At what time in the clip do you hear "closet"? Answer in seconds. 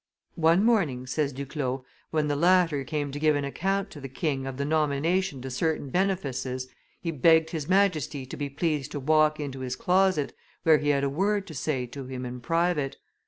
9.75-10.33